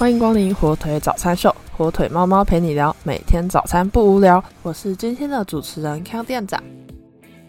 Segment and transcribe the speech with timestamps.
[0.00, 4.42] 欢迎光临火腿早餐秀，火腿猫猫陪你聊，每天早餐不无聊。
[4.62, 6.58] 我是今天的主持人康店长。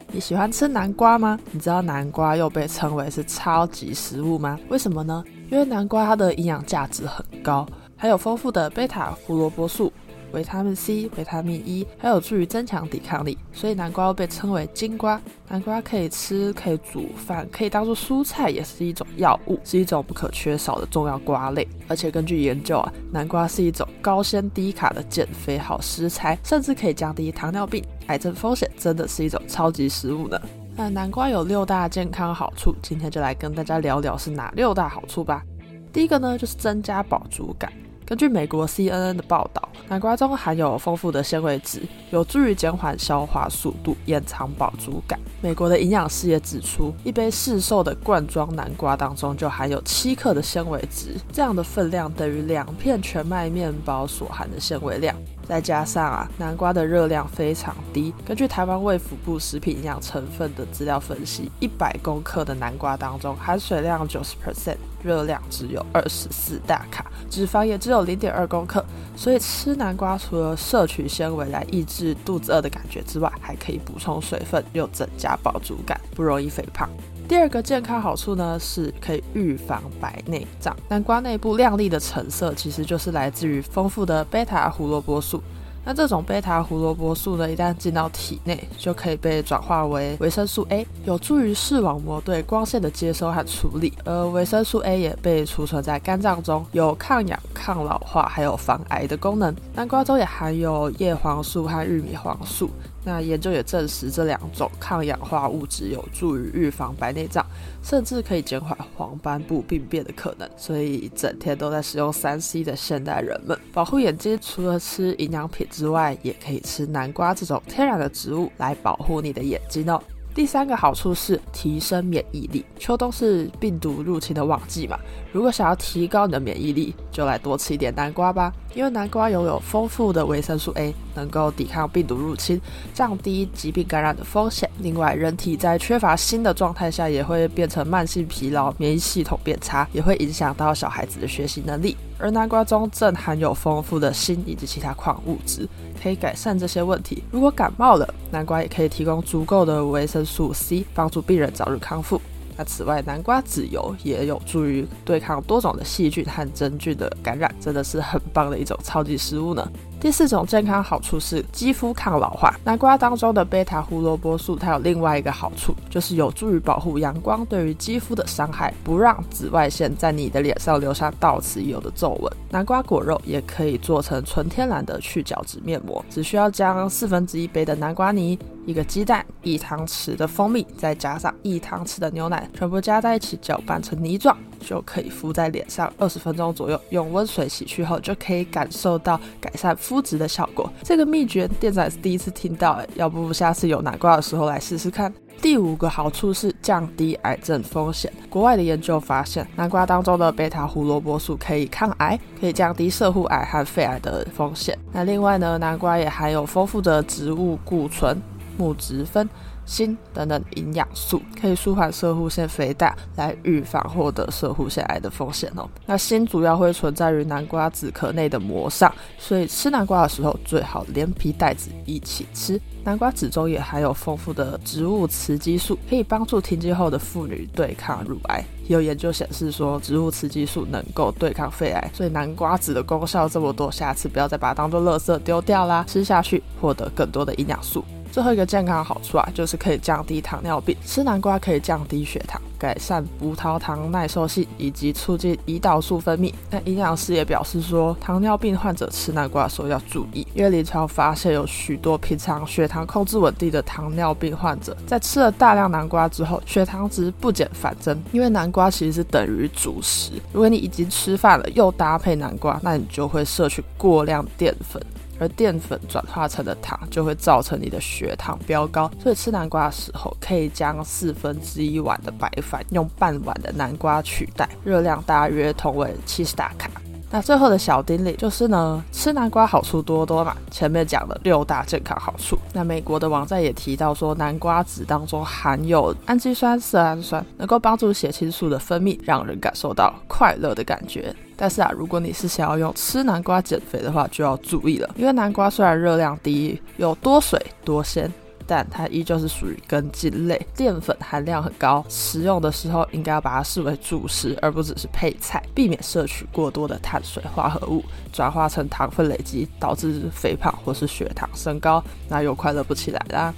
[0.08, 1.40] 你喜欢吃南瓜吗？
[1.52, 4.60] 你知道南瓜又被称为是超级食物吗？
[4.68, 5.24] 为什么呢？
[5.50, 7.66] 因为南瓜它的营养价值很高，
[7.96, 9.90] 还有丰富的贝塔胡萝卜素。
[10.34, 15.22] 维他命 C、维他命 E，还有助于增强抵抗力，所以南瓜又被称为金瓜。
[15.48, 21.68] 南瓜可以吃，可以煮饭，可以当做蔬菜，也是一种药物，是一种不可缺少的重要瓜类。
[21.88, 30.40] 而且根据研究啊，南瓜是一种高纤低卡的减肥好食材，甚至可以降低糖尿病、癌症风险，真的是一种超级食物呢。
[30.74, 35.44] 那南瓜有六大健康好处，今天就来跟大家聊聊是哪六大好处吧。
[35.92, 37.70] 第一个呢，就是增加饱足感。
[38.12, 45.18] 根据美国 CNN 的报道，南瓜中含有丰富的纤维质，有助于减缓消化速度，延长饱足感。
[45.40, 55.16] 美国的营养师也指出，一杯市售的罐装南瓜当中就含有七克的纤维质，这样的分量等于两片全麦面包所含的纤维量。
[55.48, 58.14] 再加上啊，南瓜的热量非常低。
[58.26, 68.84] 根据台湾卫福部食品营养成分的资料分析，一百公克的南瓜当中含水量九十 percent，热量只有二十四大卡，脂肪也只有零点二公克。
[69.16, 76.90] 所以吃南瓜除了摄取纤维来抑制肚子饿的感觉之外，还可以补充水分，又增加饱足感，不容易肥胖。
[77.28, 80.76] 第二个健康好处呢，是可以预防白内障。
[80.90, 85.42] 南瓜内部亮丽的橙色，其实就是来自于丰富的贝塔胡萝卜素。
[85.84, 93.92] 那这种贝塔胡萝卜素呢，一旦进到体内，就可以被转化为维生素 A，有助于视网膜对光线的接收和处理。
[94.06, 99.56] 而维生素 A 也被储存在肝脏中，有抗氧、抗老化，还有防癌的功能。
[99.74, 102.70] 南瓜中也含有叶黄素和玉米黄素。
[103.04, 107.46] 那研究也证实，这两种抗氧化物质有助于预防白内障，
[107.84, 110.48] 甚至可以减缓黄斑部病变的可能。
[110.56, 120.02] 所以，整天都在使用三 C 的现代人们，保护眼睛除了吃营养品之外，也可以吃南瓜这种天然的植物来保护你的眼睛哦。
[120.34, 122.64] 第三个好处是提升免疫力。
[122.80, 124.98] 秋冬是病毒入侵的旺季嘛，
[125.34, 128.54] 如果想要提高你的免疫力，就来多吃一点南瓜吧。
[128.74, 132.62] 因为南瓜拥有丰富的维生素 A，能够抵抗病毒入侵，
[132.94, 134.70] 降低疾病感染的风险。
[134.80, 141.98] 另外，人体在缺乏锌的状态下，也会变成慢性疲劳，免疫系统变差，也会影响到小孩子的学习能力。
[142.22, 145.68] 而南瓜中正含有丰富的锌以及其他矿物质，
[146.02, 147.24] 可以改善这些问题。
[147.32, 152.22] 如果感冒了，南瓜也可以提供足够的维生素 C，帮助病人早日康复。
[152.64, 159.68] 此外，南瓜籽油也有助于对抗多种的细菌和真菌的感染，真的是很棒的一种超级食物呢。
[160.00, 162.60] 第四种健康好处是肌肤抗老化。
[162.64, 172.34] 南瓜当中的贝塔胡萝卜素，它有另外一个好处，就是有助于保护阳光对于肌肤的伤害，不让紫外线在你的脸上留下到此一游的皱纹。
[172.50, 178.40] 南瓜果肉也可以做成纯天然的去角质面膜，只需要将四分之一杯的南瓜泥、
[178.72, 184.36] 一个鸡蛋、一汤匙的蜂蜜，再加上一汤匙的牛奶，全部加在一起搅拌成泥状。
[184.62, 190.72] 就可以敷在脸上二十分钟左右，用温水洗去后，就可以感受到改善肤质的效果。
[190.84, 195.12] 这个秘诀店长是第一次听到，要不下次有南瓜的时候来试试看。
[195.42, 198.14] 第五个好处是降低癌症风险。
[198.30, 204.78] 国外的研究发现，南瓜当中的贝塔胡萝卜素可以抗癌，可以降低射护癌和肺癌的风险。
[204.92, 208.16] 那另外呢，南瓜也含有丰富的植物固醇、
[208.58, 209.28] 木质酚。
[209.64, 215.70] 锌等等营养素可以舒缓射护腺肥大，来预防获得射护腺癌的风险哦。
[215.86, 222.60] 那锌主要会存在于南瓜籽壳内的膜上，所以吃南瓜的时候最好连皮带籽一起吃。
[222.84, 228.44] 南瓜籽中也含有丰富的植物雌激素，可以帮助停经后的妇女对抗乳癌。
[228.68, 237.86] 有研究显示说，植物雌激素能够对抗肺癌，所以南瓜籽的功效这么多，下次不要再把它当做垃圾丢掉啦，吃下去获得更多的营养素。
[238.12, 240.76] 最后一个健康好处啊，就是可以降低糖尿病。
[240.86, 246.34] 吃南瓜可以降低血糖，改善葡萄糖耐受性，以及促进胰岛素分泌。
[246.50, 257.98] 那营养师也表示说，糖尿病患者吃南瓜的时候要注意，因为临床发现有许多平常血糖控制稳定的糖尿病患者，在吃了大量南瓜之后，血糖值不减反增。
[258.12, 264.82] 因为南瓜其实是等于主食，如果你已经吃饭了，又搭配南瓜，那你就会摄取过量淀粉。
[265.22, 276.72] 而淀粉转化成的糖就会造成你的血糖飙高，所以吃南瓜的时候可以将四分之一碗的白饭用半碗的南瓜取代，热量大约同为七十大卡。
[277.14, 282.38] 那最后的小叮咛就是呢，吃南瓜好处多多嘛，前面讲了六大健康好处。
[282.54, 291.14] 那美国的网站也提到说，南瓜籽当中含有氨基酸、色氨酸，能够帮助血清素的分泌，让人感受到快乐的感觉。
[291.36, 298.10] 但是啊，如果你是想要用吃南瓜减肥的话，就要注意了，因为南瓜虽然热量低，有多水多鲜。
[298.52, 313.34] 但它依旧是属于根茎类，淀粉含量很高，食用的时候应该要把它视为主食，而不只是配菜，避免摄取过多的碳水化合物，转化成糖分累积，导致肥胖或是血糖升高，那又快乐不起来啦。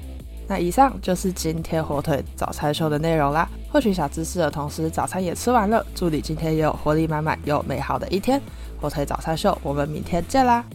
[0.48, 3.48] 那以上就是今天火腿早餐秀的内容啦。
[3.72, 8.42] 获取小知识的同时，早餐也吃完了，祝你今天也有活力满满又美好的一天。
[8.82, 10.66] 火腿早餐秀，我们明天见啦！